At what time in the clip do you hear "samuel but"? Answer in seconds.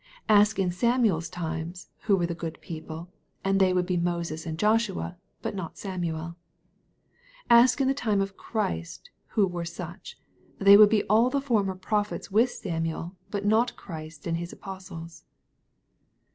12.49-13.45